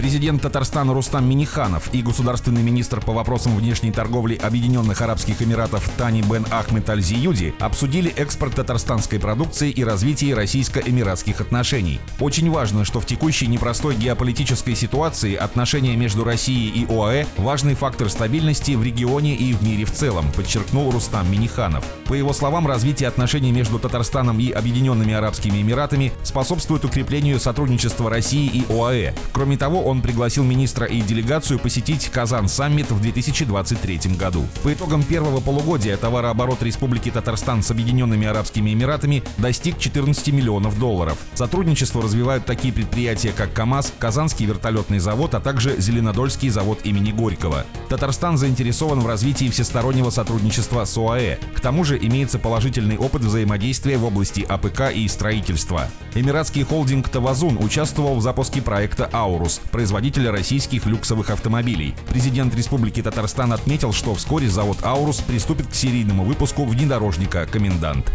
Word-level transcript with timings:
Президент 0.00 0.40
Татарстана 0.40 0.94
Рустам 0.94 1.28
Миниханов 1.28 1.92
и 1.92 2.00
государственный 2.00 2.62
министр 2.62 3.02
по 3.02 3.12
вопросам 3.12 3.54
внешней 3.54 3.92
торговли 3.92 4.34
Объединенных 4.34 5.02
Арабских 5.02 5.42
Эмиратов 5.42 5.86
Тани 5.98 6.22
Бен 6.22 6.46
Ахмед 6.50 6.88
Аль-Зиюди 6.88 7.52
обсудили 7.60 8.10
экспорт 8.16 8.54
татарстанской 8.54 9.18
продукции 9.18 9.70
и 9.70 9.84
развитие 9.84 10.34
российско-эмиратских 10.34 11.42
отношений. 11.42 12.00
Очень 12.18 12.50
важно, 12.50 12.86
что 12.86 12.98
в 13.00 13.04
текущей 13.04 13.46
непростой 13.46 13.94
геополитической 13.94 14.74
ситуации 14.74 15.34
отношения 15.34 15.94
между 15.96 16.24
Россией 16.24 16.70
и 16.70 16.86
ОАЭ– 16.90 17.26
важный 17.36 17.74
фактор 17.74 18.08
стабильности 18.08 18.72
в 18.72 18.82
регионе 18.82 19.36
и 19.36 19.52
в 19.52 19.62
мире 19.62 19.84
в 19.84 19.92
целом, 19.92 20.24
подчеркнул 20.34 20.90
Рустам 20.90 21.30
Миниханов. 21.30 21.84
По 22.06 22.14
его 22.14 22.32
словам, 22.32 22.66
развитие 22.66 23.06
отношений 23.06 23.52
между 23.52 23.78
Татарстаном 23.78 24.40
и 24.40 24.50
Объединенными 24.50 25.12
Арабскими 25.12 25.60
Эмиратами 25.60 26.10
способствует 26.22 26.86
укреплению 26.86 27.38
сотрудничества 27.38 28.08
России 28.08 28.46
и 28.46 28.64
ОАЭ. 28.72 29.12
Кроме 29.34 29.58
того, 29.58 29.89
он 29.90 30.02
пригласил 30.02 30.44
министра 30.44 30.86
и 30.86 31.00
делегацию 31.00 31.58
посетить 31.58 32.08
Казан-саммит 32.08 32.90
в 32.90 33.00
2023 33.00 33.98
году. 34.16 34.46
По 34.62 34.72
итогам 34.72 35.02
первого 35.02 35.40
полугодия 35.40 35.96
товарооборот 35.96 36.62
Республики 36.62 37.10
Татарстан 37.10 37.62
с 37.62 37.70
Объединенными 37.70 38.26
Арабскими 38.26 38.72
Эмиратами 38.72 39.22
достиг 39.36 39.78
14 39.78 40.28
миллионов 40.28 40.78
долларов. 40.78 41.18
Сотрудничество 41.34 42.02
развивают 42.02 42.46
такие 42.46 42.72
предприятия, 42.72 43.32
как 43.36 43.52
КАМАЗ, 43.52 43.92
Казанский 43.98 44.46
вертолетный 44.46 45.00
завод, 45.00 45.34
а 45.34 45.40
также 45.40 45.80
Зеленодольский 45.80 46.48
завод 46.48 46.80
имени 46.84 47.10
Горького. 47.10 47.64
Татарстан 47.88 48.38
заинтересован 48.38 49.00
в 49.00 49.06
развитии 49.06 49.50
всестороннего 49.50 50.10
сотрудничества 50.10 50.84
с 50.84 50.96
ОАЭ. 50.96 51.38
К 51.54 51.60
тому 51.60 51.84
же 51.84 51.98
имеется 51.98 52.38
положительный 52.38 52.96
опыт 52.96 53.22
взаимодействия 53.22 53.98
в 53.98 54.04
области 54.04 54.46
АПК 54.48 54.92
и 54.94 55.08
строительства. 55.08 55.88
Эмиратский 56.14 56.62
холдинг 56.62 57.08
«Тавазун» 57.08 57.58
участвовал 57.60 58.16
в 58.16 58.22
запуске 58.22 58.62
проекта 58.62 59.08
«Аурус», 59.12 59.60
производителя 59.80 60.30
российских 60.30 60.84
люксовых 60.84 61.30
автомобилей. 61.30 61.94
Президент 62.10 62.54
Республики 62.54 63.00
Татарстан 63.00 63.54
отметил, 63.54 63.94
что 63.94 64.14
вскоре 64.14 64.46
завод 64.46 64.76
«Аурус» 64.82 65.20
приступит 65.20 65.68
к 65.68 65.74
серийному 65.74 66.22
выпуску 66.22 66.66
внедорожника 66.66 67.46
«Комендант». 67.46 68.12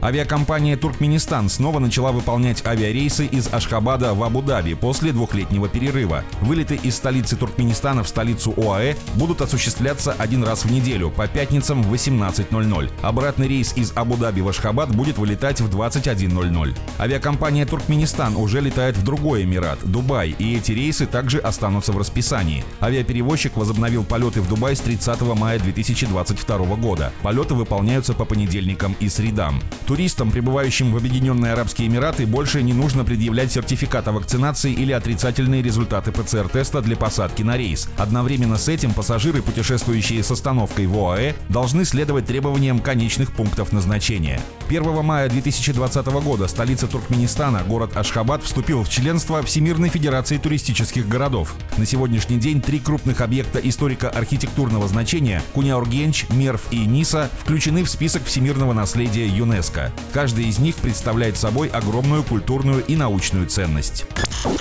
Авиакомпания 0.00 0.76
«Туркменистан» 0.76 1.48
снова 1.48 1.80
начала 1.80 2.12
выполнять 2.12 2.64
авиарейсы 2.64 3.26
из 3.26 3.52
Ашхабада 3.52 4.14
в 4.14 4.22
Абу-Даби 4.22 4.74
после 4.74 5.10
двухлетнего 5.12 5.68
перерыва. 5.68 6.22
Вылеты 6.40 6.76
из 6.76 6.94
столицы 6.96 7.36
Туркменистана 7.36 8.04
в 8.04 8.08
столицу 8.08 8.54
ОАЭ 8.56 8.94
будут 9.14 9.42
осуществляться 9.42 10.12
один 10.12 10.44
раз 10.44 10.64
в 10.64 10.70
неделю, 10.70 11.10
по 11.10 11.26
пятницам 11.26 11.82
в 11.82 11.92
18.00. 11.92 12.90
Обратный 13.02 13.48
рейс 13.48 13.76
из 13.76 13.92
Абу-Даби 13.96 14.40
в 14.42 14.48
Ашхабад 14.48 14.94
будет 14.94 15.18
вылетать 15.18 15.60
в 15.60 15.68
21.00. 15.68 16.76
Авиакомпания 17.00 17.66
«Туркменистан» 17.66 18.36
уже 18.36 18.60
летает 18.60 18.96
в 18.96 19.02
другой 19.02 19.42
Эмират– 19.42 19.78
Дубай, 19.82 20.36
эти 20.56 20.72
рейсы 20.72 21.06
также 21.06 21.38
останутся 21.38 21.92
в 21.92 21.98
расписании. 21.98 22.64
Авиаперевозчик 22.80 23.56
возобновил 23.56 24.04
полеты 24.04 24.40
в 24.40 24.48
Дубай 24.48 24.76
с 24.76 24.80
30 24.80 25.20
мая 25.36 25.58
2022 25.58 26.58
года. 26.76 27.12
Полеты 27.22 27.54
выполняются 27.54 28.14
по 28.14 28.24
понедельникам 28.24 28.96
и 29.00 29.08
средам. 29.08 29.62
Туристам, 29.86 30.30
прибывающим 30.30 30.92
в 30.92 30.96
Объединенные 30.96 31.52
Арабские 31.52 31.88
Эмираты, 31.88 32.26
больше 32.26 32.62
не 32.62 32.72
нужно 32.72 33.04
предъявлять 33.04 33.52
сертификат 33.52 34.08
о 34.08 34.12
вакцинации 34.12 34.72
или 34.72 34.92
отрицательные 34.92 35.62
результаты 35.62 36.12
ПЦР-теста 36.12 36.80
для 36.80 36.96
посадки 36.96 37.42
на 37.42 37.56
рейс. 37.56 37.88
Одновременно 37.96 38.56
с 38.56 38.68
этим 38.68 38.92
пассажиры, 38.92 39.42
путешествующие 39.42 40.22
с 40.22 40.30
остановкой 40.30 40.86
в 40.86 40.96
ОАЭ, 40.96 41.34
должны 41.48 41.84
следовать 41.84 42.26
требованиям 42.26 42.80
конечных 42.80 43.32
пунктов 43.32 43.72
назначения. 43.72 44.40
1 44.68 45.04
мая 45.04 45.28
2020 45.28 46.06
года 46.06 46.48
столица 46.48 46.86
Туркменистана, 46.86 47.62
город 47.66 47.96
Ашхабад, 47.96 48.42
вступил 48.42 48.82
в 48.82 48.88
членство 48.88 49.42
Всемирной 49.42 49.88
Федерации 49.88 50.38
туристических 50.42 51.08
городов. 51.08 51.54
На 51.78 51.86
сегодняшний 51.86 52.38
день 52.38 52.60
три 52.60 52.80
крупных 52.80 53.20
объекта 53.20 53.60
историко-архитектурного 53.60 54.88
значения– 54.88 55.40
Куняургенч, 55.54 56.26
Мерв 56.30 56.66
и 56.70 56.84
Ниса– 56.84 57.30
включены 57.40 57.84
в 57.84 57.88
список 57.88 58.24
всемирного 58.24 58.72
наследия 58.72 59.26
ЮНЕСКО. 59.26 59.92
Каждый 60.12 60.46
из 60.46 60.58
них 60.58 60.74
представляет 60.76 61.38
собой 61.38 61.68
огромную 61.68 62.22
культурную 62.22 62.84
и 62.84 62.96
научную 62.96 63.46
ценность. 63.46 64.06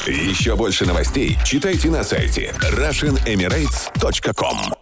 Еще 0.07 0.55
больше 0.55 0.85
новостей 0.85 1.37
читайте 1.43 1.89
на 1.89 2.03
сайте 2.03 2.53
RussianEmirates.com 2.61 4.80